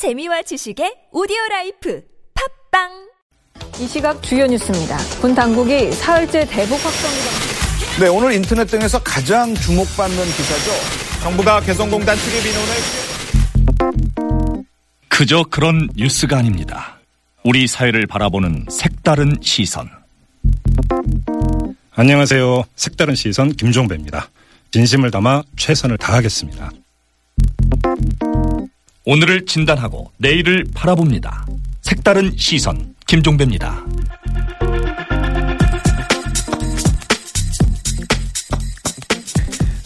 재미와 0.00 0.40
지식의 0.40 1.08
audio 1.12 1.36
life 1.50 2.02
팟빵 2.72 2.88
이 3.82 3.86
시각 3.86 4.22
주요 4.22 4.46
뉴스입니다. 4.46 4.96
군 5.20 5.34
당국이 5.34 5.92
사흘째 5.92 6.46
대북 6.46 6.82
확성기. 6.82 8.00
네, 8.00 8.08
오늘 8.08 8.32
인터넷 8.32 8.64
등에서 8.64 8.98
가장 9.02 9.54
주목받는 9.54 10.16
기사죠. 10.24 10.70
정부가 11.22 11.60
개성공단 11.60 12.16
출입 12.16 12.46
인원을 12.46 12.74
그저 15.10 15.44
그런 15.50 15.90
뉴스가 15.94 16.38
아닙니다. 16.38 16.98
우리 17.44 17.66
사회를 17.66 18.06
바라보는 18.06 18.68
색다른 18.70 19.36
시선. 19.42 19.90
안녕하세요. 21.90 22.64
색다른 22.74 23.14
시선 23.14 23.52
김종배입니다. 23.52 24.30
진심을 24.70 25.10
담아 25.10 25.42
최선을 25.58 25.98
다하겠습니다. 25.98 26.70
오늘을 29.04 29.46
진단하고 29.46 30.12
내일을 30.18 30.66
바라봅니다. 30.74 31.46
색다른 31.80 32.32
시선 32.36 32.94
김종배입니다. 33.06 33.84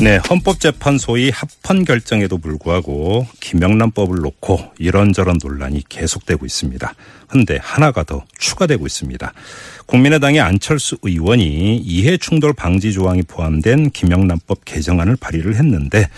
네, 0.01 0.17
헌법재판소의 0.17 1.31
합헌 1.31 1.85
결정에도 1.87 2.37
불구하고 2.37 3.27
김영란법을 3.41 4.19
놓고 4.19 4.73
이런저런 4.79 5.39
논란이 5.43 5.85
계속되고 5.89 6.45
있습니다. 6.45 6.95
근데 7.29 7.59
하나가 7.63 8.03
더 8.03 8.25
추가되고 8.37 8.85
있습니다. 8.85 9.33
국민의당의 9.87 10.41
안철수 10.41 10.99
의원이 11.01 11.79
이해충돌 11.79 12.53
방지 12.53 12.93
조항이 12.93 13.23
포함된 13.23 13.91
김영란법 13.93 14.67
개정안을 14.67 15.17
발의를 15.17 15.55
했는데 15.55 16.11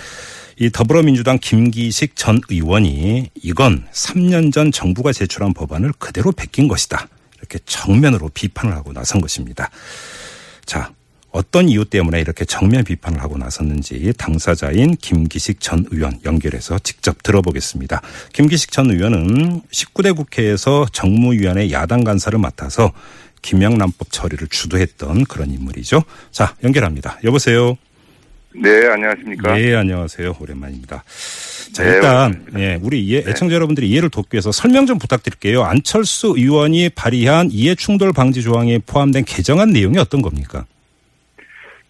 이 0.58 0.70
더불어민주당 0.70 1.38
김기식 1.38 2.16
전 2.16 2.40
의원이 2.48 3.30
이건 3.42 3.86
3년 3.92 4.52
전 4.52 4.72
정부가 4.72 5.12
제출한 5.12 5.52
법안을 5.52 5.92
그대로 5.98 6.32
베낀 6.32 6.66
것이다. 6.66 7.08
이렇게 7.38 7.58
정면으로 7.66 8.30
비판을 8.30 8.74
하고 8.74 8.92
나선 8.94 9.20
것입니다. 9.20 9.70
자, 10.64 10.92
어떤 11.30 11.68
이유 11.68 11.84
때문에 11.84 12.18
이렇게 12.22 12.46
정면 12.46 12.84
비판을 12.84 13.20
하고 13.20 13.36
나섰는지 13.36 14.14
당사자인 14.16 14.96
김기식 14.96 15.60
전 15.60 15.84
의원 15.90 16.18
연결해서 16.24 16.78
직접 16.78 17.22
들어보겠습니다. 17.22 18.00
김기식 18.32 18.72
전 18.72 18.90
의원은 18.90 19.60
19대 19.70 20.16
국회에서 20.16 20.86
정무위원회 20.90 21.70
야당 21.70 22.02
간사를 22.02 22.38
맡아서 22.38 22.92
김영란법 23.42 24.10
처리를 24.10 24.48
주도했던 24.48 25.24
그런 25.24 25.50
인물이죠. 25.50 26.02
자, 26.32 26.56
연결합니다. 26.64 27.18
여보세요. 27.24 27.76
네, 28.58 28.88
안녕하십니까. 28.88 29.60
예, 29.60 29.74
안녕하세요. 29.76 30.36
오랜만입니다. 30.40 31.04
자, 31.72 31.82
네, 31.84 31.90
일단, 31.90 32.30
오랜만입니다. 32.30 32.60
예, 32.60 32.78
우리 32.82 33.04
이해, 33.04 33.22
애청자 33.26 33.54
여러분들이 33.54 33.88
이해를 33.88 34.08
돕기 34.08 34.34
위해서 34.34 34.50
설명 34.50 34.86
좀 34.86 34.98
부탁드릴게요. 34.98 35.62
안철수 35.62 36.34
의원이 36.36 36.90
발의한 36.90 37.48
이해 37.50 37.74
충돌 37.74 38.12
방지 38.12 38.42
조항이 38.42 38.78
포함된 38.86 39.24
개정안 39.24 39.70
내용이 39.70 39.98
어떤 39.98 40.22
겁니까? 40.22 40.64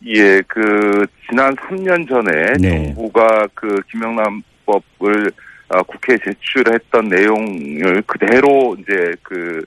예, 0.07 0.41
그 0.49 1.07
지난 1.29 1.55
3년 1.57 2.09
전에 2.09 2.53
네. 2.61 2.95
정부가 2.95 3.47
그 3.55 3.81
김영란법을 3.91 5.33
어, 5.69 5.83
국회에 5.83 6.17
제출했던 6.25 7.09
내용을 7.09 8.03
그대로 8.07 8.77
이제 8.79 9.13
그, 9.23 9.65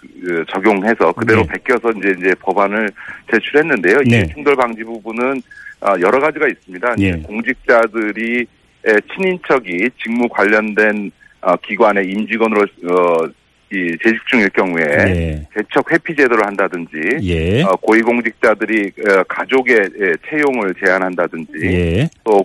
그 0.00 0.44
적용해서 0.52 1.12
그대로 1.12 1.42
네. 1.42 1.48
베껴서 1.48 1.90
이제 1.98 2.14
이제 2.18 2.34
법안을 2.40 2.88
제출했는데요. 3.30 4.02
네. 4.08 4.20
이 4.20 4.34
충돌 4.34 4.54
방지 4.54 4.84
부분은 4.84 5.32
어, 5.32 5.71
여러 6.00 6.20
가지가 6.20 6.46
있습니다. 6.48 6.94
예. 6.98 7.12
공직자들이 7.22 8.46
에, 8.86 8.92
친인척이 9.14 9.90
직무 10.02 10.28
관련된 10.28 11.10
어, 11.40 11.56
기관의 11.56 12.06
임직원으로 12.08 12.60
어, 12.60 13.26
이 13.72 13.96
재직 14.02 14.20
중일 14.26 14.48
경우에 14.50 14.84
예. 14.84 15.46
재척 15.56 15.90
회피 15.90 16.14
제도를 16.14 16.44
한다든지 16.46 16.92
예. 17.22 17.62
어, 17.62 17.74
고위공직자들이 17.76 18.92
어, 19.08 19.22
가족의 19.28 19.76
예, 20.00 20.12
채용을 20.28 20.74
제한한다든지 20.84 21.52
예. 21.64 22.08
또 22.24 22.44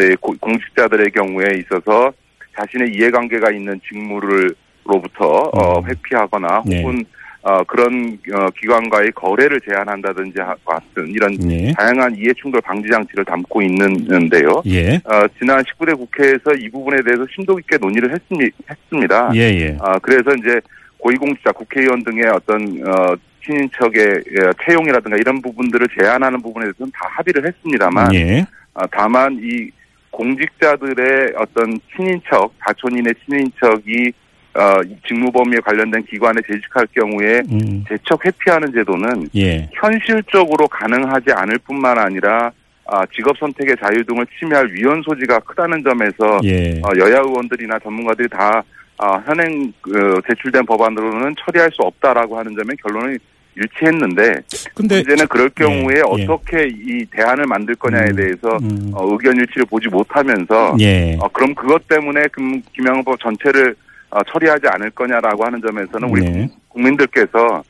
예, 0.00 0.14
고- 0.20 0.36
공직자들의 0.40 1.10
경우에 1.12 1.46
있어서 1.58 2.12
자신의 2.58 2.92
이해관계가 2.94 3.50
있는 3.52 3.80
직무를로부터 3.88 5.24
어, 5.54 5.78
음. 5.80 5.88
회피하거나 5.88 6.62
네. 6.66 6.82
혹은 6.82 7.04
어, 7.48 7.62
그런 7.62 8.18
어, 8.34 8.50
기관과의 8.58 9.12
거래를 9.12 9.60
제한한다든지 9.60 10.40
하- 10.40 10.56
같은 10.64 11.06
이런 11.06 11.32
예. 11.48 11.72
다양한 11.74 12.16
이해 12.16 12.32
충돌 12.34 12.60
방지 12.60 12.88
장치를 12.88 13.24
담고 13.24 13.62
있는데요. 13.62 14.62
예. 14.66 14.96
어, 15.04 15.24
지난 15.38 15.62
19대 15.62 15.96
국회에서 15.96 16.54
이 16.58 16.68
부분에 16.68 16.96
대해서 17.04 17.24
심도 17.32 17.54
깊게 17.54 17.76
논의를 17.78 18.10
했습니, 18.12 18.50
했습니다. 18.68 19.30
예, 19.36 19.40
예. 19.42 19.76
아, 19.80 19.96
그래서 20.00 20.32
이제 20.34 20.60
고위공직자, 20.98 21.52
국회의원 21.52 22.02
등의 22.02 22.24
어떤 22.26 22.62
어, 22.84 23.14
친인척의 23.44 24.02
예, 24.02 24.50
채용이라든가 24.66 25.16
이런 25.16 25.40
부분들을 25.40 25.86
제한하는 26.00 26.42
부분에 26.42 26.64
대해서는 26.66 26.90
다 26.92 27.06
합의를 27.12 27.46
했습니다만, 27.46 28.12
예. 28.12 28.44
아, 28.74 28.84
다만 28.90 29.38
이 29.40 29.70
공직자들의 30.10 31.34
어떤 31.38 31.78
친인척, 31.94 32.52
가촌인의 32.58 33.14
친인척이 33.24 34.12
어, 34.56 34.80
이 34.84 34.96
직무 35.06 35.30
범위에 35.30 35.60
관련된 35.60 36.02
기관에 36.04 36.40
재직할 36.46 36.86
경우에 36.94 37.42
음. 37.50 37.84
재척 37.88 38.24
회피하는 38.24 38.72
제도는 38.72 39.28
예. 39.36 39.68
현실적으로 39.72 40.66
가능하지 40.68 41.26
않을 41.32 41.58
뿐만 41.58 41.98
아니라 41.98 42.50
아, 42.86 43.04
직업 43.14 43.36
선택의 43.38 43.76
자유 43.82 44.04
등을 44.04 44.26
침해할 44.38 44.68
위헌 44.72 45.02
소지가 45.02 45.40
크다는 45.40 45.82
점에서 45.82 46.40
예. 46.44 46.80
어, 46.80 46.88
여야 46.96 47.18
의원들이나 47.18 47.78
전문가들이 47.80 48.28
다 48.28 48.62
아, 48.98 49.22
현행 49.26 49.72
그, 49.82 50.20
제출된 50.26 50.64
법안으로는 50.64 51.34
처리할 51.38 51.70
수 51.72 51.82
없다라고 51.82 52.38
하는 52.38 52.56
점에 52.56 52.74
결론을 52.82 53.18
일치했는데 53.56 54.34
근데 54.74 54.96
문제는 54.96 55.26
그럴 55.28 55.48
경우에 55.50 55.96
예, 55.96 56.02
예. 56.18 56.24
어떻게 56.24 56.68
이 56.68 57.04
대안을 57.06 57.46
만들 57.46 57.74
거냐에 57.74 58.10
음, 58.10 58.16
대해서 58.16 58.58
음. 58.62 58.90
어, 58.94 59.10
의견 59.10 59.36
일치를 59.36 59.66
보지 59.66 59.88
못하면서 59.88 60.76
예. 60.80 61.16
어, 61.20 61.28
그럼 61.28 61.54
그것 61.54 61.88
때문에 61.88 62.22
금, 62.32 62.62
김영법 62.74 63.18
전체를 63.20 63.70
어, 63.70 63.76
처리하지 64.24 64.66
않을 64.68 64.90
거냐라고 64.90 65.44
하는 65.44 65.60
점에서는 65.60 66.08
우리 66.08 66.22
네. 66.22 66.50
국민들께서 66.68 67.62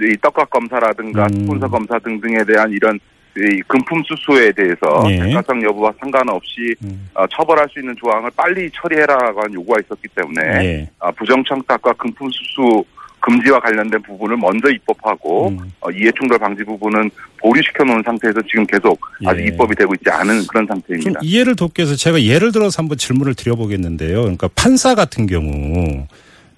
이 0.00 0.16
떡값 0.20 0.48
검사라든가 0.50 1.24
음. 1.24 1.40
스폰서 1.40 1.68
검사 1.68 1.98
등등에 1.98 2.44
대한 2.44 2.70
이런 2.70 2.98
이 3.36 3.62
금품 3.68 4.02
수수에 4.02 4.50
대해서 4.52 5.04
예. 5.08 5.22
대가성 5.22 5.62
여부와 5.62 5.92
상관없이 6.00 6.74
음. 6.82 7.08
어, 7.14 7.24
처벌할 7.28 7.68
수 7.68 7.78
있는 7.78 7.94
조항을 7.96 8.30
빨리 8.36 8.68
처리해라라고 8.72 9.40
하는 9.40 9.54
요구가 9.54 9.78
있었기 9.80 10.08
때문에 10.14 10.64
예. 10.64 10.90
어, 10.98 11.12
부정청탁과 11.12 11.92
금품 11.92 12.28
수수 12.30 12.84
금지와 13.20 13.60
관련된 13.60 14.02
부분을 14.02 14.36
먼저 14.36 14.68
입법하고 14.70 15.48
음. 15.48 15.72
어, 15.80 15.90
이해충돌 15.90 16.38
방지 16.38 16.64
부분은 16.64 17.10
보류시켜 17.38 17.84
놓은 17.84 18.02
상태에서 18.04 18.40
지금 18.48 18.66
계속 18.66 18.98
아직 19.26 19.42
예. 19.42 19.46
입법이 19.48 19.74
되고 19.74 19.94
있지 19.94 20.10
않은 20.10 20.46
그런 20.46 20.66
좀 20.66 20.66
상태입니다. 20.66 21.20
이해를 21.22 21.56
돕기 21.56 21.82
위해서 21.82 21.96
제가 21.96 22.22
예를 22.22 22.52
들어서 22.52 22.82
한번 22.82 22.98
질문을 22.98 23.34
드려보겠는데요. 23.34 24.22
그러니까 24.22 24.48
판사 24.54 24.94
같은 24.94 25.26
경우 25.26 26.06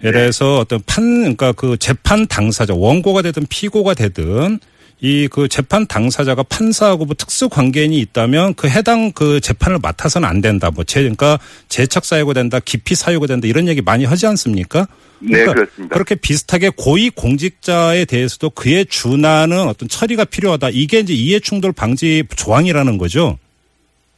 예를 0.02 0.20
들어서 0.20 0.58
어떤 0.58 0.80
판 0.86 1.20
그러니까 1.20 1.52
그 1.52 1.76
재판 1.76 2.26
당사자 2.26 2.74
원고가 2.74 3.22
되든 3.22 3.46
피고가 3.48 3.94
되든 3.94 4.58
이 5.04 5.26
그 5.32 5.48
재판 5.48 5.86
당사자가 5.86 6.44
판사하고 6.44 7.06
뭐 7.06 7.14
특수 7.18 7.48
관계인이 7.48 7.98
있다면 7.98 8.54
그 8.54 8.68
해당 8.68 9.10
그 9.12 9.40
재판을 9.40 9.78
맡아서는 9.82 10.28
안 10.28 10.40
된다. 10.40 10.70
뭐 10.70 10.84
제, 10.84 11.00
그러니까 11.00 11.38
재척 11.68 12.04
사유가 12.04 12.32
된다, 12.34 12.60
기피 12.64 12.94
사유가 12.94 13.26
된다 13.26 13.48
이런 13.48 13.66
얘기 13.66 13.82
많이 13.82 14.04
하지 14.04 14.26
않습니까? 14.26 14.86
네, 15.18 15.44
그렇습니다. 15.44 15.94
그렇게 15.94 16.14
비슷하게 16.14 16.70
고위 16.76 17.10
공직자에 17.10 18.04
대해서도 18.04 18.50
그에 18.50 18.84
준하는 18.84 19.58
어떤 19.68 19.88
처리가 19.88 20.24
필요하다. 20.26 20.68
이게 20.70 21.00
이제 21.00 21.12
이해 21.14 21.40
충돌 21.40 21.72
방지 21.72 22.24
조항이라는 22.36 22.98
거죠. 22.98 23.38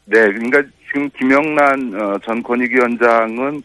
네, 0.06 0.21
그러니까 0.21 0.62
지금 0.87 1.09
김영란 1.19 1.94
어, 1.94 2.19
전 2.27 2.43
권익위원장은 2.43 3.62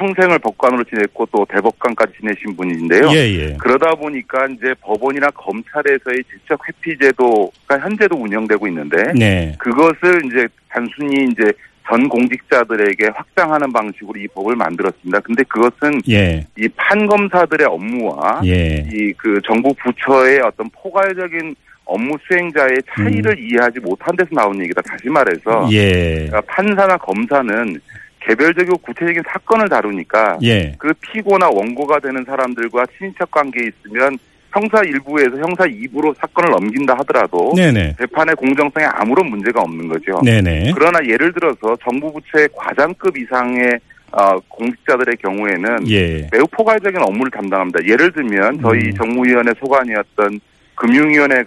평생을 0.00 0.38
법관으로 0.38 0.84
지냈고 0.84 1.26
또 1.30 1.46
대법관까지 1.50 2.14
지내신 2.18 2.56
분인데요. 2.56 3.10
예, 3.12 3.16
예. 3.16 3.56
그러다 3.58 3.94
보니까 3.94 4.46
이제 4.46 4.74
법원이나 4.80 5.28
검찰에서의 5.34 6.24
질적 6.30 6.58
회피 6.66 6.98
제도가 6.98 7.78
현재도 7.78 8.16
운영되고 8.16 8.66
있는데 8.68 8.96
네. 9.14 9.54
그것을 9.58 10.22
이제 10.24 10.48
단순히 10.70 11.28
이제 11.30 11.52
전 11.86 12.08
공직자들에게 12.08 13.08
확장하는 13.14 13.72
방식으로 13.72 14.18
이 14.18 14.26
법을 14.28 14.56
만들었습니다. 14.56 15.20
근데 15.20 15.42
그것은 15.44 16.00
예. 16.08 16.46
이 16.56 16.68
판검사들의 16.76 17.66
업무와 17.66 18.40
예. 18.46 18.86
이그 18.92 19.40
정부 19.44 19.74
부처의 19.74 20.40
어떤 20.40 20.70
포괄적인 20.70 21.54
업무 21.84 22.16
수행자의 22.26 22.76
차이를 22.94 23.36
이해하지 23.38 23.80
못한 23.80 24.14
데서 24.14 24.28
나온 24.32 24.62
얘기다. 24.62 24.80
다시 24.82 25.08
말해서 25.08 25.64
음. 25.64 25.72
예. 25.72 26.28
그러니까 26.28 26.40
판사나 26.42 26.96
검사는 26.96 27.80
개별적이고 28.30 28.78
구체적인 28.78 29.22
사건을 29.26 29.68
다루니까 29.68 30.38
예. 30.42 30.74
그 30.78 30.92
피고나 31.00 31.48
원고가 31.48 31.98
되는 31.98 32.24
사람들과 32.24 32.84
친인척 32.96 33.30
관계에 33.30 33.68
있으면 33.68 34.18
형사 34.52 34.80
1부에서 34.82 35.36
형사 35.38 35.64
2부로 35.64 36.14
사건을 36.16 36.50
넘긴다 36.50 36.94
하더라도 36.98 37.52
네네. 37.54 37.96
재판의 37.98 38.34
공정성에 38.36 38.86
아무런 38.86 39.30
문제가 39.30 39.62
없는 39.62 39.88
거죠. 39.88 40.20
네네. 40.24 40.72
그러나 40.74 40.98
예를 41.06 41.32
들어서 41.32 41.76
정부 41.82 42.12
부처의 42.12 42.48
과장급 42.56 43.16
이상의 43.16 43.78
어, 44.12 44.38
공직자들의 44.48 45.16
경우에는 45.18 45.88
예. 45.88 46.28
매우 46.32 46.44
포괄적인 46.50 47.00
업무를 47.00 47.30
담당합니다. 47.30 47.78
예를 47.86 48.10
들면 48.12 48.60
저희 48.60 48.86
음. 48.86 48.94
정무위원회 48.94 49.52
소관이었던 49.60 50.40
금융위원회에 50.74 51.44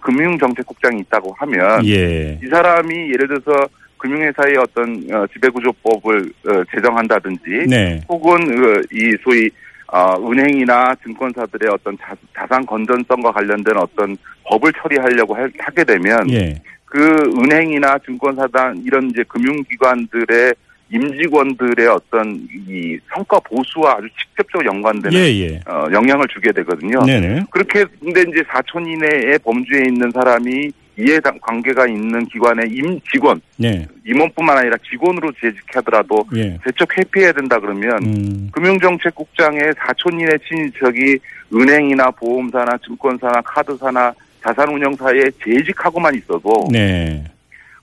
금융정책국장이 0.00 1.00
있다고 1.00 1.32
하면 1.38 1.86
예. 1.86 2.38
이 2.42 2.48
사람이 2.48 3.12
예를 3.12 3.28
들어서 3.28 3.68
금융회사의 4.00 4.56
어떤 4.56 5.04
어, 5.12 5.26
지배구조법을 5.32 6.32
어, 6.48 6.64
제정한다든지 6.74 7.66
네. 7.68 8.00
혹은 8.08 8.44
그, 8.44 8.82
이 8.92 9.16
소위 9.22 9.50
어, 9.92 10.14
은행이나 10.18 10.94
증권사들의 11.04 11.70
어떤 11.72 11.96
자, 11.98 12.14
자산 12.34 12.64
건전성과 12.64 13.32
관련된 13.32 13.76
어떤 13.76 14.16
법을 14.44 14.72
처리하려고 14.80 15.36
하, 15.36 15.46
게 15.46 15.84
되면 15.84 16.30
예. 16.30 16.54
그 16.84 16.98
은행이나 17.38 17.98
증권사단 17.98 18.82
이런 18.84 19.10
이제 19.10 19.22
금융기관들의 19.28 20.54
임직원들의 20.92 21.86
어떤 21.86 22.48
이 22.66 22.98
성과 23.12 23.38
보수와 23.40 23.98
아주 23.98 24.08
직접적으로 24.18 24.68
연관되는 24.74 25.16
예, 25.16 25.24
예. 25.40 25.60
어, 25.68 25.86
영향을 25.92 26.26
주게 26.28 26.50
되거든요. 26.52 27.00
네네. 27.04 27.44
그렇게 27.50 27.84
근데 28.00 28.22
이제 28.22 28.42
4천 28.42 28.86
이내의 28.88 29.38
범주에 29.40 29.82
있는 29.86 30.10
사람이 30.10 30.72
이해 31.00 31.18
관계가 31.20 31.86
있는 31.86 32.24
기관의 32.26 32.68
임 32.70 33.00
직원 33.10 33.40
네. 33.56 33.86
임원뿐만 34.06 34.58
아니라 34.58 34.76
직원으로 34.88 35.32
재직하더라도 35.40 36.24
예. 36.36 36.58
재척 36.64 36.96
회피해야 36.96 37.32
된다 37.32 37.58
그러면 37.58 38.02
음. 38.04 38.50
금융정책국장의 38.52 39.72
4천 39.74 40.20
이내 40.20 40.36
친인척이 40.46 41.18
은행이나 41.54 42.10
보험사나 42.12 42.78
증권사나 42.84 43.40
카드사나 43.42 44.12
자산운용사에 44.42 45.30
재직하고만 45.44 46.14
있어도 46.16 46.68
네. 46.70 47.24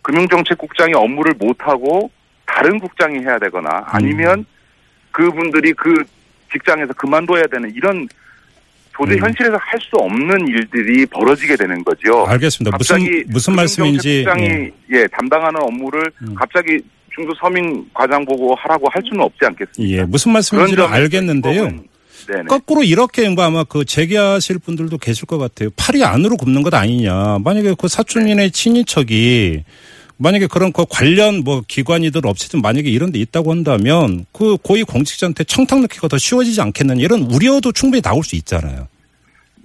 금융정책국장이 0.04 0.94
업무를 0.94 1.34
못하고 1.38 2.10
다른 2.46 2.80
국장이 2.80 3.20
해야 3.20 3.38
되거나 3.40 3.70
음. 3.70 3.84
아니면 3.88 4.46
그분들이 5.12 5.74
그 5.74 6.04
직장에서 6.52 6.94
그만둬야 6.94 7.44
되는 7.48 7.70
이런 7.74 8.08
도저히 8.98 9.18
음. 9.18 9.24
현실에서 9.26 9.58
할 9.60 9.78
수 9.80 9.96
없는 9.96 10.48
일들이 10.48 11.06
벌어지게 11.06 11.56
되는 11.56 11.84
거죠. 11.84 12.26
알겠습니다. 12.28 12.76
무슨 12.78 12.98
갑자기 12.98 13.24
무슨 13.28 13.56
말씀인지 13.56 14.26
예. 14.40 14.72
예 14.92 15.08
담당하는 15.08 15.62
업무를 15.62 16.12
음. 16.24 16.36
갑자기 16.36 16.80
중도 17.14 17.34
서민 17.40 17.86
과장 17.94 18.26
보고 18.26 18.54
하라고 18.56 18.90
할 18.90 19.02
수는 19.08 19.24
없지 19.24 19.40
않겠습니까? 19.46 19.98
예, 19.98 20.04
무슨 20.04 20.34
말씀인지는 20.34 20.78
점에서 20.84 20.94
알겠는데요. 20.94 21.64
네네. 22.28 22.44
거꾸로 22.50 22.84
이렇게 22.84 23.30
뭐 23.30 23.44
아마 23.46 23.64
그 23.64 23.86
제기하실 23.86 24.60
분들도 24.60 24.98
계실 24.98 25.26
것 25.26 25.38
같아요. 25.38 25.70
팔이 25.78 26.04
안으로 26.04 26.36
굽는 26.36 26.62
것 26.64 26.74
아니냐. 26.74 27.38
만약에 27.44 27.76
그 27.80 27.88
사촌인의 27.88 28.52
친인척이 28.52 29.64
만약에 30.18 30.48
그런 30.48 30.72
그 30.72 30.86
관련 30.90 31.44
뭐 31.44 31.62
기관이든 31.68 32.22
업체든 32.26 32.62
만약에 32.62 32.90
이런 32.90 33.12
데 33.12 33.20
있다고 33.20 33.52
한다면 33.52 34.26
그 34.32 34.58
고위 34.58 34.84
공직자한테 34.84 35.44
청탁 35.44 35.82
넣기가 35.82 36.08
더 36.08 36.18
쉬워지지 36.18 36.60
않겠느냐 36.62 37.02
이런 37.02 37.22
우려도 37.22 37.72
충분히 37.72 38.02
나올 38.02 38.24
수 38.24 38.36
있잖아요. 38.36 38.88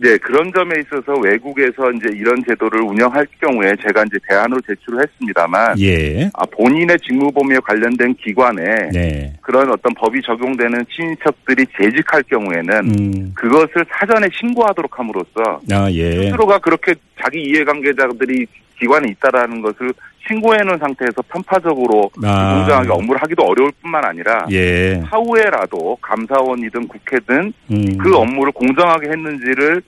네, 0.02 0.16
그런 0.18 0.52
점에 0.52 0.74
있어서 0.80 1.12
외국에서 1.20 1.92
이제 1.92 2.08
이런 2.12 2.42
제도를 2.48 2.80
운영할 2.80 3.24
경우에 3.40 3.72
제가 3.86 4.02
이제 4.02 4.18
대안으로 4.28 4.60
제출을 4.66 5.00
했습니다만, 5.00 5.78
예. 5.80 6.28
아, 6.34 6.44
본인의 6.46 6.98
직무 7.06 7.30
범위에 7.30 7.58
관련된 7.58 8.12
기관에 8.16 8.90
네. 8.92 9.32
그런 9.40 9.70
어떤 9.70 9.94
법이 9.94 10.20
적용되는 10.22 10.84
친인척들이 10.92 11.64
재직할 11.78 12.20
경우에는 12.24 12.74
음. 12.88 13.32
그것을 13.34 13.84
사전에 13.90 14.26
신고하도록 14.40 14.98
함으로써 14.98 15.60
아, 15.70 15.88
예. 15.92 16.24
스스로가 16.24 16.58
그렇게 16.58 16.94
자기 17.22 17.40
이해관계자들이 17.40 18.46
기관에 18.80 19.08
있다라는 19.10 19.62
것을 19.62 19.92
신고해 20.26 20.58
놓은 20.62 20.78
상태에서 20.78 21.22
편파적으로 21.28 22.10
아. 22.22 22.56
공정하게 22.56 22.90
업무를 22.90 23.20
하기도 23.22 23.42
어려울 23.44 23.72
뿐만 23.80 24.04
아니라 24.04 24.46
예. 24.50 25.00
사후에라도 25.08 25.96
감사원이든 26.00 26.88
국회든 26.88 27.52
음. 27.70 27.98
그 27.98 28.14
업무를 28.16 28.52
공정하게 28.52 29.08
했는지를 29.10 29.82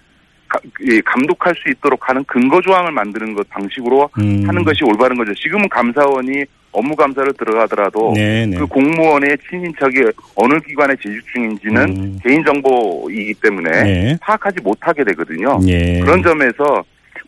감독할 1.04 1.54
수 1.56 1.70
있도록 1.70 2.08
하는 2.08 2.22
근거 2.24 2.60
조항을 2.60 2.92
만드는 2.92 3.34
것 3.34 3.48
방식으로 3.48 4.08
음. 4.18 4.44
하는 4.46 4.62
것이 4.62 4.84
올바른 4.84 5.16
거죠. 5.16 5.34
지금은 5.34 5.68
감사원이 5.68 6.44
업무 6.72 6.94
감사를 6.96 7.32
들어가더라도 7.34 8.12
네, 8.14 8.46
네. 8.46 8.56
그 8.56 8.66
공무원의 8.66 9.36
친인척이 9.48 10.02
어느 10.34 10.58
기관에 10.60 10.94
재직 10.96 11.22
중인지는 11.32 11.82
음. 11.82 12.18
개인 12.22 12.44
정보이기 12.44 13.34
때문에 13.34 13.70
네. 13.70 14.16
파악하지 14.20 14.60
못하게 14.62 15.04
되거든요. 15.04 15.58
예. 15.66 16.00
그런 16.00 16.22
점에서 16.22 16.84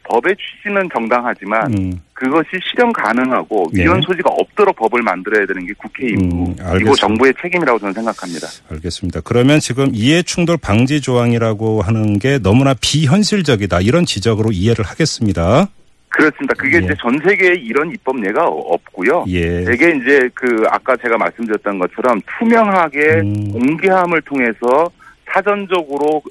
법의 0.08 0.36
취지는 0.36 0.88
정당하지만 0.92 1.72
음. 1.76 2.00
그것이 2.12 2.48
실현 2.62 2.92
가능하고 2.92 3.68
네. 3.72 3.82
위헌 3.82 4.00
소지가 4.02 4.30
없도록 4.30 4.74
법을 4.76 5.02
만들어야 5.02 5.46
되는 5.46 5.66
게 5.66 5.72
국회 5.76 6.08
임무 6.08 6.48
음, 6.48 6.56
그리고. 6.72 6.94
정부의 6.94 7.34
책임이라고 7.40 7.78
저는 7.78 7.92
생각합니다. 7.92 8.48
알겠습니다. 8.70 9.20
그러면 9.22 9.60
지금 9.60 9.90
이해 9.92 10.22
충돌 10.22 10.56
방지 10.56 11.00
조항이라고 11.00 11.82
하는 11.82 12.18
게 12.18 12.38
너무나 12.38 12.74
비현실적이다. 12.80 13.80
이런 13.80 14.06
지적으로 14.06 14.50
이해를 14.52 14.84
하겠습니다. 14.84 15.68
그렇습니다. 16.08 16.54
그게 16.56 16.78
예. 16.78 16.84
이제 16.84 16.94
전 16.98 17.18
세계에 17.22 17.54
이런 17.56 17.90
입법 17.90 18.24
예가 18.26 18.46
없고요. 18.46 19.26
예. 19.28 19.64
되게 19.64 19.90
이제 19.96 20.30
그 20.32 20.64
아까 20.70 20.96
제가 20.96 21.18
말씀드렸던 21.18 21.78
것처럼 21.78 22.20
투명하게 22.38 22.98
음. 23.20 23.52
공개함을 23.52 24.22
통해서 24.22 24.90
사전적으로 25.26 26.22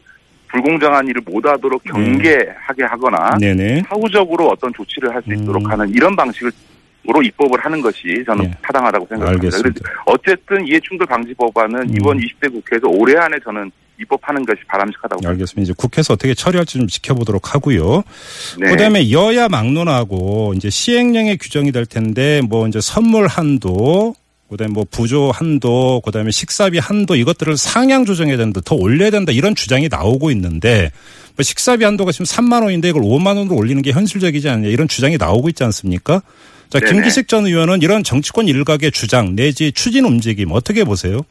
불공정한 0.55 1.05
일을 1.07 1.21
못하도록 1.25 1.83
경계하게 1.83 2.83
하거나 2.83 3.37
네네. 3.39 3.83
사후적으로 3.89 4.47
어떤 4.47 4.71
조치를 4.73 5.13
할 5.13 5.21
수 5.25 5.33
있도록 5.33 5.65
음. 5.65 5.71
하는 5.71 5.89
이런 5.89 6.15
방식으로 6.15 7.23
입법을 7.23 7.59
하는 7.59 7.81
것이 7.81 8.23
저는 8.27 8.45
예. 8.45 8.51
타당하다고 8.61 9.07
생각합니다. 9.09 9.45
알겠습니다. 9.47 9.89
어쨌든 10.05 10.67
이해충돌 10.67 11.07
방지 11.07 11.33
법안은 11.33 11.81
음. 11.81 11.95
이번 11.95 12.19
20대 12.19 12.51
국회에서 12.51 12.87
올해 12.87 13.17
안에 13.17 13.37
저는 13.43 13.71
입법하는 13.99 14.45
것이 14.45 14.59
바람직하다고 14.67 15.27
알겠습니다. 15.27 15.61
이제 15.63 15.73
국회에서 15.75 16.13
어떻게 16.13 16.33
처리할지 16.35 16.77
좀 16.77 16.87
지켜보도록 16.87 17.55
하고요. 17.55 18.03
네. 18.59 18.69
그다음에 18.69 19.09
여야 19.11 19.47
막론하고 19.47 20.53
이제 20.55 20.69
시행령에 20.69 21.37
규정이 21.37 21.71
될 21.71 21.85
텐데 21.85 22.41
뭐 22.47 22.67
이제 22.67 22.79
선물 22.81 23.27
한도 23.27 24.13
그다음에 24.49 24.73
뭐 24.73 24.85
부조 24.89 25.31
한도 25.31 26.01
그다음에 26.05 26.31
식사비 26.31 26.77
한도 26.77 27.15
이것들을 27.15 27.57
상향 27.57 28.05
조정해야 28.05 28.37
된다 28.37 28.61
더 28.63 28.75
올려야 28.75 29.09
된다 29.09 29.31
이런 29.31 29.55
주장이 29.55 29.87
나오고 29.89 30.31
있는데 30.31 30.91
뭐 31.35 31.43
식사비 31.43 31.83
한도가 31.83 32.11
지금 32.11 32.25
3만 32.25 32.63
원인데 32.63 32.89
이걸 32.89 33.01
5만 33.01 33.37
원으로 33.37 33.55
올리는 33.55 33.81
게 33.81 33.91
현실적이지 33.91 34.49
않냐 34.49 34.67
이런 34.67 34.87
주장이 34.87 35.17
나오고 35.17 35.49
있지 35.49 35.63
않습니까? 35.63 36.21
자 36.69 36.79
네네. 36.79 36.91
김기식 36.91 37.27
전 37.27 37.45
의원은 37.45 37.81
이런 37.81 38.03
정치권 38.03 38.47
일각의 38.47 38.91
주장 38.91 39.35
내지 39.35 39.71
추진 39.71 40.05
움직임 40.05 40.51
어떻게 40.51 40.83
보세요? 40.83 41.21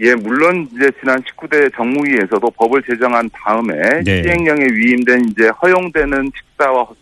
예, 0.00 0.14
물론 0.14 0.68
이제 0.72 0.88
지난 1.00 1.20
19대 1.22 1.74
정무위에서도 1.74 2.50
법을 2.50 2.82
제정한 2.88 3.28
다음에 3.32 3.74
네. 4.04 4.22
시행령에 4.22 4.64
위임된 4.72 5.30
이제 5.30 5.48
허용되는 5.60 6.30
식사와 6.36 6.82
어, 6.82 6.94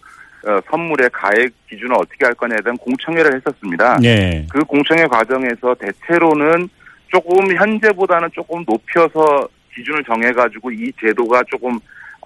선물의 0.70 1.10
가액 1.12 1.50
기준을 1.68 1.94
어떻게 1.94 2.24
할 2.24 2.34
거냐에 2.34 2.58
대한 2.62 2.76
공청회를 2.76 3.34
했었습니다. 3.34 3.98
네. 4.00 4.46
그 4.50 4.64
공청회 4.64 5.06
과정에서 5.06 5.74
대체로는 5.74 6.68
조금 7.08 7.54
현재보다는 7.54 8.28
조금 8.32 8.64
높여서 8.66 9.48
기준을 9.74 10.04
정해가지고 10.04 10.70
이 10.70 10.92
제도가 11.00 11.42
조금 11.48 11.78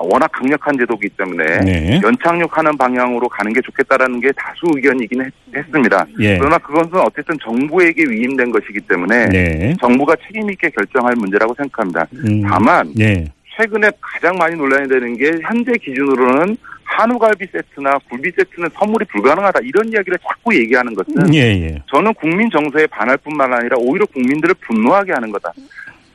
워낙 0.02 0.28
강력한 0.32 0.76
제도이기 0.78 1.10
때문에 1.10 1.60
네. 1.60 2.00
연착륙하는 2.02 2.76
방향으로 2.78 3.28
가는 3.28 3.52
게 3.52 3.60
좋겠다라는 3.60 4.20
게 4.20 4.32
다수 4.32 4.66
의견이긴 4.74 5.22
했, 5.22 5.64
습니다 5.70 6.06
예. 6.20 6.38
그러나 6.38 6.56
그것은 6.58 6.96
어쨌든 7.00 7.36
정부에게 7.42 8.04
위임된 8.04 8.50
것이기 8.50 8.80
때문에 8.80 9.28
네. 9.28 9.74
정부가 9.78 10.16
책임 10.26 10.50
있게 10.50 10.70
결정할 10.70 11.14
문제라고 11.16 11.54
생각합니다. 11.54 12.06
음, 12.14 12.42
다만 12.42 12.90
네. 12.96 13.26
최근에 13.56 13.90
가장 14.00 14.36
많이 14.36 14.56
논란이 14.56 14.88
되는 14.88 15.16
게 15.18 15.32
현재 15.42 15.72
기준으로는 15.72 16.56
한우갈비 17.00 17.46
세트나 17.50 17.98
굴비 18.10 18.30
세트는 18.36 18.68
선물이 18.74 19.06
불가능하다 19.06 19.60
이런 19.62 19.90
이야기를 19.90 20.18
자꾸 20.22 20.54
얘기하는 20.54 20.94
것은 20.94 21.34
예, 21.34 21.38
예. 21.38 21.82
저는 21.86 22.12
국민 22.14 22.50
정서에 22.50 22.86
반할 22.88 23.16
뿐만 23.18 23.52
아니라 23.54 23.76
오히려 23.78 24.04
국민들을 24.06 24.54
분노하게 24.60 25.12
하는 25.12 25.30
거다. 25.32 25.50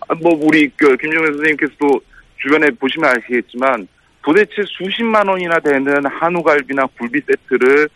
아, 0.08 0.14
뭐 0.22 0.38
우리 0.40 0.70
그 0.76 0.96
김정은 0.98 1.28
선생님께서도 1.34 2.02
주변에 2.38 2.70
보시면 2.80 3.10
아시겠지만 3.10 3.88
도대체 4.22 4.64
수십만 4.68 5.28
원이나 5.28 5.60
되는 5.60 6.06
한우갈비나 6.06 6.86
굴비 6.98 7.22
세트를 7.28 7.90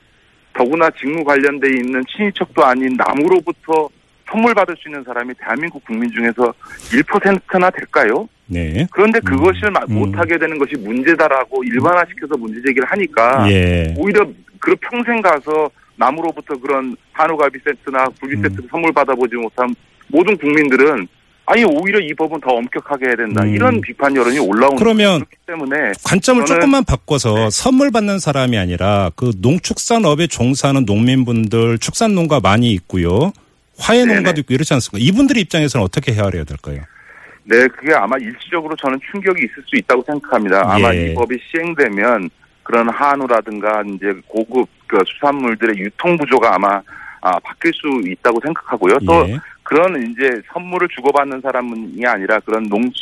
더구나 0.53 0.89
직무 0.91 1.23
관련돼 1.23 1.69
있는 1.69 2.03
친인척도 2.07 2.63
아닌 2.65 2.97
남으로부터 2.97 3.87
선물 4.27 4.55
받을 4.55 4.75
수 4.77 4.89
있는 4.89 5.03
사람이 5.03 5.33
대한민국 5.35 5.83
국민 5.85 6.11
중에서 6.11 6.53
1%나 6.91 7.69
될까요? 7.69 8.27
네. 8.49 8.87
그런데 8.91 9.19
그것을 9.19 9.69
마- 9.71 9.81
음. 9.89 9.95
못하게 9.95 10.37
되는 10.37 10.57
것이 10.57 10.75
문제다라고 10.77 11.63
일반화시켜서 11.63 12.35
문제 12.37 12.59
제기를 12.65 12.85
하니까 12.89 13.45
예. 13.51 13.93
오히려 13.97 14.27
그 14.59 14.75
평생 14.77 15.21
가서 15.21 15.69
남으로부터 15.95 16.57
그런 16.59 16.95
한우갈비 17.13 17.59
세트나 17.63 18.05
굴비 18.19 18.35
음. 18.37 18.41
세트 18.41 18.67
선물 18.71 18.91
받아보지 18.91 19.35
못한 19.35 19.73
모든 20.07 20.35
국민들은 20.37 21.07
아니 21.45 21.63
오히려 21.63 21.99
이 21.99 22.13
법은 22.13 22.41
더 22.41 22.51
엄격하게 22.51 23.07
해야 23.07 23.15
된다 23.15 23.43
음. 23.43 23.53
이런 23.53 23.81
비판 23.81 24.15
여론이 24.15 24.37
올라오는 24.39 24.77
그러면 24.77 25.15
그렇기 25.19 25.35
때문에 25.47 25.91
관점을 26.03 26.45
조금만 26.45 26.83
바꿔서 26.85 27.49
선물 27.49 27.91
받는 27.91 28.19
사람이 28.19 28.57
아니라 28.57 29.09
그 29.15 29.31
농축산업에 29.41 30.27
종사하는 30.27 30.85
농민분들 30.85 31.77
축산농가 31.79 32.39
많이 32.39 32.71
있고요. 32.73 33.31
화해 33.79 33.99
네네. 34.05 34.15
농가도 34.15 34.41
있고 34.41 34.53
이렇지 34.53 34.73
않습니까? 34.75 35.03
이분들의 35.03 35.41
입장에서는 35.43 35.83
어떻게 35.83 36.13
헤아려야 36.13 36.43
될까요? 36.43 36.81
네, 37.49 37.67
그게 37.67 37.93
아마 37.95 38.15
일시적으로 38.17 38.75
저는 38.75 38.99
충격이 39.11 39.43
있을 39.43 39.63
수 39.65 39.75
있다고 39.75 40.03
생각합니다. 40.05 40.61
아마 40.71 40.93
예. 40.93 41.11
이 41.11 41.15
법이 41.15 41.35
시행되면 41.51 42.29
그런 42.61 42.87
한우라든가 42.89 43.81
이제 43.87 44.13
고급 44.27 44.69
그 44.85 44.99
수산물들의 45.07 45.79
유통 45.79 46.15
구조가 46.17 46.55
아마 46.55 46.79
아, 47.21 47.39
바뀔 47.39 47.73
수 47.73 47.87
있다고 48.07 48.39
생각하고요. 48.43 48.99
또 49.05 49.27
예. 49.27 49.37
그런 49.63 49.99
이제 50.11 50.39
선물을 50.53 50.87
주고받는 50.89 51.41
사람이 51.41 52.05
아니라 52.05 52.39
그런 52.41 52.63
농수 52.69 52.93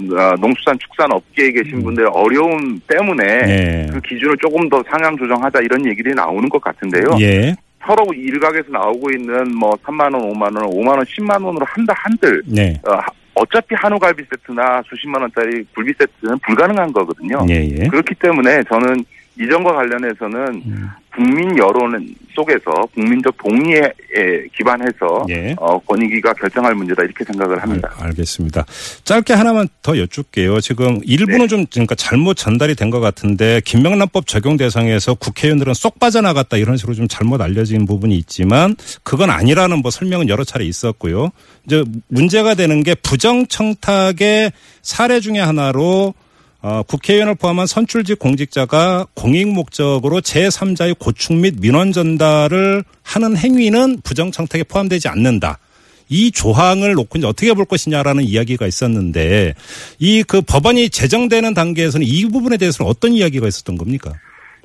어, 0.00 0.34
농수산 0.40 0.78
축산 0.78 1.12
업계에 1.12 1.52
계신 1.52 1.82
분들의 1.82 2.08
어려움 2.14 2.80
때문에 2.88 3.24
음. 3.44 3.48
예. 3.48 3.86
그 3.92 4.00
기준을 4.00 4.36
조금 4.38 4.70
더 4.70 4.82
상향 4.88 5.14
조정하자 5.18 5.60
이런 5.60 5.84
얘기들이 5.84 6.14
나오는 6.14 6.48
것 6.48 6.60
같은데요. 6.62 7.04
예. 7.20 7.54
서로 7.84 8.06
일각에서 8.14 8.70
나오고 8.70 9.10
있는 9.10 9.54
뭐 9.54 9.72
3만 9.84 10.14
원, 10.14 10.32
5만 10.32 10.42
원, 10.56 10.70
5만 10.70 10.88
원, 10.88 11.04
10만 11.04 11.44
원으로 11.44 11.66
한다 11.68 11.92
한들 11.96 12.42
네. 12.46 12.80
어, 12.88 12.94
하- 12.94 13.06
어차피 13.42 13.74
한우갈비 13.74 14.22
세트나 14.30 14.82
수십만 14.88 15.22
원짜리 15.22 15.64
굴비 15.74 15.92
세트는 15.98 16.38
불가능한 16.46 16.92
거거든요. 16.92 17.44
예, 17.48 17.54
예. 17.54 17.88
그렇기 17.88 18.14
때문에 18.14 18.62
저는 18.68 19.04
이전과 19.40 19.72
관련해서는 19.72 20.62
음. 20.66 20.90
국민 21.14 21.58
여론 21.58 22.14
속에서 22.34 22.70
국민적 22.94 23.36
동의에 23.36 23.80
에 24.14 24.46
기반해서 24.56 25.26
예. 25.28 25.54
어, 25.58 25.78
권익위가 25.80 26.32
결정할 26.34 26.74
문제다 26.74 27.02
이렇게 27.02 27.22
생각을 27.24 27.62
합니다. 27.62 27.90
알, 27.98 28.06
알겠습니다. 28.06 28.64
짧게 29.04 29.34
하나만 29.34 29.68
더 29.82 29.98
여쭙게요. 29.98 30.60
지금 30.60 31.00
일부는 31.04 31.40
네. 31.40 31.46
좀 31.48 31.66
그러니까 31.66 31.94
잘못 31.94 32.34
전달이 32.34 32.74
된 32.74 32.92
것 32.92 33.00
같은데 33.00 33.60
김명란법 33.64 34.26
적용 34.26 34.58
대상에서 34.58 35.14
국회의원들은 35.14 35.72
쏙 35.72 35.98
빠져나갔다 35.98 36.58
이런 36.58 36.76
식으로 36.76 36.94
좀 36.94 37.08
잘못 37.08 37.40
알려진 37.40 37.86
부분이 37.86 38.14
있지만 38.16 38.76
그건 39.02 39.30
아니라는 39.30 39.78
뭐 39.80 39.90
설명은 39.90 40.28
여러 40.28 40.44
차례 40.44 40.64
있었고요. 40.66 41.30
이제 41.66 41.82
문제가 42.08 42.54
되는 42.54 42.82
게 42.82 42.94
부정 42.94 43.46
청탁의 43.46 44.52
사례 44.82 45.20
중에 45.20 45.38
하나로 45.40 46.12
어, 46.62 46.82
국회의원을 46.84 47.34
포함한 47.34 47.66
선출직 47.66 48.18
공직자가 48.20 49.06
공익 49.14 49.48
목적으로 49.48 50.20
제3자의 50.20 50.96
고충 50.98 51.40
및 51.40 51.56
민원 51.60 51.90
전달을 51.92 52.84
하는 53.02 53.36
행위는 53.36 54.00
부정청탁에 54.02 54.64
포함되지 54.64 55.08
않는다. 55.08 55.58
이 56.08 56.30
조항을 56.30 56.92
놓고 56.92 57.18
이제 57.18 57.26
어떻게 57.26 57.52
볼 57.54 57.64
것이냐라는 57.64 58.22
이야기가 58.24 58.66
있었는데 58.66 59.54
이 59.98 60.22
그 60.24 60.40
법안이 60.42 60.90
제정되는 60.90 61.54
단계에서는 61.54 62.06
이 62.06 62.26
부분에 62.26 62.58
대해서는 62.58 62.88
어떤 62.88 63.12
이야기가 63.12 63.48
있었던 63.48 63.76
겁니까? 63.76 64.12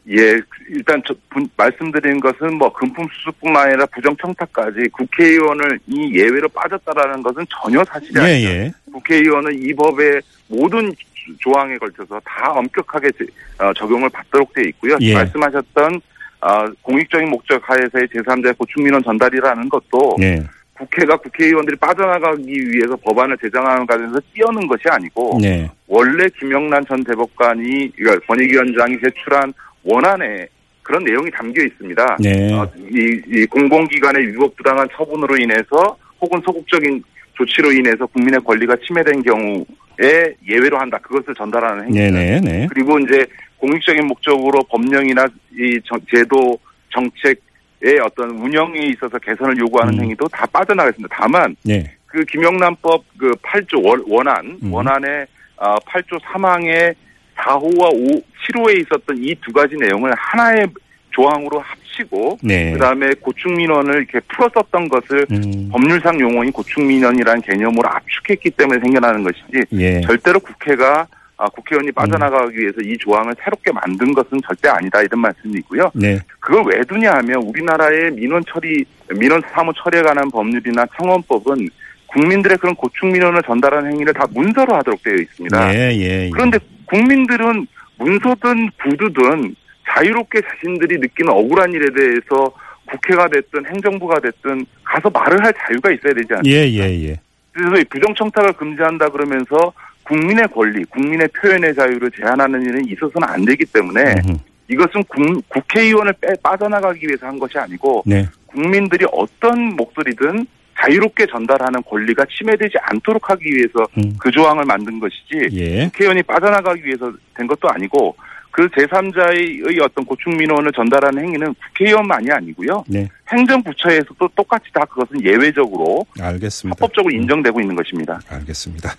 예, 0.09 0.39
일단 0.69 1.01
저, 1.05 1.13
분- 1.29 1.49
말씀드린 1.57 2.19
것은 2.19 2.53
뭐 2.55 2.71
금품 2.71 3.05
수수뿐만 3.11 3.67
아니라 3.67 3.85
부정청탁까지 3.87 4.87
국회의원을 4.93 5.79
이 5.87 6.17
예외로 6.17 6.47
빠졌다라는 6.49 7.21
것은 7.23 7.45
전혀 7.49 7.83
사실이 7.83 8.13
예, 8.15 8.21
아니다. 8.21 8.49
예. 8.51 8.71
국회의원은 8.91 9.61
이 9.61 9.73
법의 9.73 10.21
모든 10.47 10.93
조항에 11.39 11.77
걸쳐서 11.77 12.21
다 12.23 12.51
엄격하게 12.51 13.09
제- 13.17 13.25
어, 13.63 13.73
적용을 13.73 14.07
받도록 14.09 14.53
되어 14.53 14.63
있고요. 14.65 14.95
예. 15.01 15.13
말씀하셨던 15.13 15.99
어, 16.39 16.65
공익적인 16.83 17.29
목적 17.29 17.61
하에서의 17.69 18.07
제3자의 18.07 18.57
고충민원 18.57 19.03
전달이라는 19.03 19.67
것도 19.69 20.15
예. 20.21 20.41
국회가 20.73 21.17
국회의원들이 21.17 21.75
빠져나가기 21.77 22.43
위해서 22.71 22.95
법안을 22.97 23.35
제정하는 23.41 23.85
과정에서 23.87 24.19
띄어는 24.35 24.67
것이 24.67 24.83
아니고 24.87 25.39
네. 25.41 25.67
원래 25.87 26.27
김영란 26.39 26.85
전 26.85 27.03
대법관이 27.03 27.91
그러니까 27.95 28.23
권익위원장이 28.27 28.95
제출한 29.03 29.51
원안에 29.87 30.47
그런 30.83 31.03
내용이 31.03 31.29
담겨 31.31 31.63
있습니다. 31.63 32.17
네. 32.19 32.53
어, 32.53 32.69
이, 32.77 33.21
이 33.27 33.45
공공기관의 33.47 34.27
위법 34.27 34.55
부당한 34.55 34.87
처분으로 34.95 35.35
인해서 35.37 35.97
혹은 36.21 36.41
소극적인 36.45 37.03
조치로 37.33 37.71
인해서 37.71 38.05
국민의 38.07 38.39
권리가 38.43 38.75
침해된 38.85 39.21
경우에 39.23 40.35
예외로 40.47 40.77
한다. 40.79 40.97
그것을 40.99 41.35
전달하는 41.35 41.85
행위입니다. 41.85 42.17
네, 42.19 42.39
네, 42.39 42.59
네. 42.59 42.67
그리고 42.69 42.97
이제 42.99 43.25
공익적인 43.57 44.05
목적으로 44.07 44.63
법령이나 44.69 45.25
이 45.53 45.79
정- 45.85 45.99
제도 46.13 46.57
정책의 46.89 47.99
어떤 48.03 48.31
운영에 48.31 48.79
있어서 48.87 49.17
개선을 49.19 49.57
요구하는 49.59 49.93
음. 49.95 50.03
행위도 50.03 50.27
다 50.29 50.45
빠져나가겠습니다. 50.47 51.15
다만 51.19 51.55
네. 51.63 51.83
그 52.05 52.23
김영란법 52.25 53.03
그 53.17 53.31
8조 53.43 53.83
원, 53.85 54.03
원안 54.07 54.57
음. 54.63 54.73
원안의 54.73 55.25
어, 55.57 55.75
8조 55.87 56.19
3항의 56.21 56.95
4호와 57.37 57.93
5, 57.93 58.21
7호에 58.47 58.81
있었던 58.81 59.17
이 59.19 59.35
두 59.41 59.51
가지 59.53 59.75
내용을 59.75 60.11
하나의 60.17 60.67
조항으로 61.11 61.59
합치고 61.59 62.37
네. 62.43 62.73
그다음에 62.73 63.09
고충민원을 63.21 63.95
이렇게 63.95 64.19
풀었었던 64.27 64.87
것을 64.89 65.25
음. 65.31 65.69
법률상 65.71 66.19
용어인 66.19 66.51
고충민원이라는 66.51 67.41
개념으로 67.41 67.89
압축했기 67.89 68.51
때문에 68.51 68.79
생겨나는 68.81 69.23
것이지 69.23 69.65
예. 69.73 70.01
절대로 70.01 70.39
국회가 70.39 71.07
아, 71.39 71.47
국회의원이 71.49 71.91
빠져나가기 71.91 72.57
위해서 72.57 72.81
이 72.81 72.97
조항을 72.97 73.33
새롭게 73.43 73.71
만든 73.71 74.11
것은 74.13 74.41
절대 74.47 74.69
아니다 74.69 75.01
이런 75.01 75.21
말씀이고요. 75.21 75.91
네. 75.93 76.19
그걸 76.39 76.65
왜 76.65 76.83
두냐 76.83 77.11
하면 77.13 77.43
우리나라의 77.43 78.11
민원 78.11 78.43
처리, 78.51 78.83
민원 79.15 79.41
사무 79.53 79.71
처리에 79.75 80.01
관한 80.01 80.29
법률이나 80.31 80.85
청원법은 80.97 81.69
국민들의 82.07 82.57
그런 82.57 82.75
고충 82.75 83.11
민원을 83.11 83.43
전달하는 83.43 83.91
행위를 83.91 84.13
다 84.13 84.25
문서로 84.31 84.75
하도록 84.77 85.01
되어 85.03 85.13
있습니다. 85.15 85.73
예, 85.75 85.91
예. 85.95 86.25
예. 86.25 86.29
그런데 86.31 86.57
국민들은 86.87 87.67
문서든 87.97 88.69
구두든 88.83 89.55
자유롭게 89.89 90.41
자신들이 90.41 90.99
느끼는 90.99 91.31
억울한 91.31 91.71
일에 91.71 91.85
대해서 91.95 92.51
국회가 92.85 93.27
됐든 93.27 93.65
행정부가 93.65 94.19
됐든 94.19 94.65
가서 94.83 95.09
말을 95.09 95.43
할 95.43 95.53
자유가 95.53 95.91
있어야 95.91 96.13
되지 96.13 96.33
않습니까? 96.35 96.49
예, 96.49 96.67
예, 96.67 97.09
예. 97.09 97.19
그래서 97.51 97.81
이 97.81 97.83
부정청탁을 97.85 98.53
금지한다 98.53 99.09
그러면서 99.09 99.73
국민의 100.03 100.47
권리, 100.49 100.83
국민의 100.85 101.27
표현의 101.29 101.75
자유를 101.75 102.11
제한하는 102.11 102.61
일은 102.61 102.87
있어서는 102.87 103.27
안 103.27 103.43
되기 103.43 103.65
때문에 103.65 104.15
음흠. 104.25 104.37
이것은 104.69 105.03
국, 105.05 105.49
국회의원을 105.49 106.13
빼, 106.21 106.33
빠져나가기 106.43 107.05
위해서 107.07 107.25
한 107.25 107.39
것이 107.39 107.57
아니고 107.57 108.03
네. 108.05 108.27
국민들이 108.47 109.05
어떤 109.11 109.75
목소리든 109.75 110.45
자유롭게 110.79 111.25
전달하는 111.27 111.81
권리가 111.83 112.25
침해되지 112.37 112.77
않도록 112.81 113.29
하기 113.29 113.45
위해서 113.45 113.85
음. 113.97 114.15
그 114.19 114.29
조항을 114.31 114.65
만든 114.65 114.99
것이지 114.99 115.49
예. 115.53 115.85
국회의원이 115.85 116.23
빠져나가기 116.23 116.83
위해서 116.85 117.11
된 117.35 117.47
것도 117.47 117.67
아니고 117.69 118.15
그 118.57 118.67
제3자의 118.69 119.79
어떤 119.83 120.03
고충 120.03 120.35
민원을 120.35 120.71
전달하는 120.71 121.23
행위는 121.23 121.53
국회의원만이 121.53 122.31
아니고요. 122.31 122.83
네. 122.87 123.07
행정부처에서도 123.31 124.29
똑같이 124.35 124.65
다 124.73 124.83
그것은 124.85 125.23
예외적으로 125.23 126.03
알겠습니다. 126.19 126.75
합법적으로 126.75 127.13
음. 127.13 127.21
인정되고 127.21 127.61
있는 127.61 127.75
것입니다. 127.75 128.19
알겠습니다. 128.27 128.95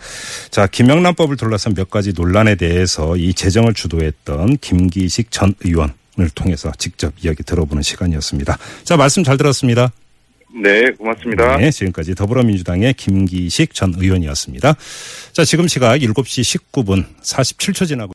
자, 0.50 0.68
김영란법을 0.68 1.36
둘러싼 1.36 1.74
몇 1.74 1.90
가지 1.90 2.12
논란에 2.14 2.54
대해서 2.54 3.16
이 3.16 3.34
제정을 3.34 3.74
주도했던 3.74 4.58
김기식 4.58 5.32
전 5.32 5.54
의원을 5.64 6.30
통해서 6.36 6.70
직접 6.78 7.12
이야기 7.24 7.42
들어보는 7.42 7.82
시간이었습니다. 7.82 8.56
자, 8.84 8.96
말씀 8.96 9.24
잘 9.24 9.36
들었습니다. 9.36 9.90
네, 10.54 10.90
고맙습니다. 10.92 11.56
네, 11.58 11.70
지금까지 11.70 12.14
더불어민주당의 12.14 12.94
김기식 12.94 13.74
전 13.74 13.94
의원이었습니다. 13.96 14.74
자, 15.32 15.44
지금 15.44 15.68
시각 15.68 15.96
7시 15.96 16.60
19분 16.72 17.04
47초 17.22 17.86
지나고 17.86 18.12